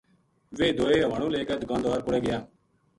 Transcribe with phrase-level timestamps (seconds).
[0.57, 2.37] ویہ دوئے ہوانو لے کے دکاندار کوڑے گیا